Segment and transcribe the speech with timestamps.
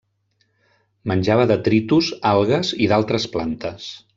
[1.11, 3.91] Menjava detritus, algues i d'altres plantes.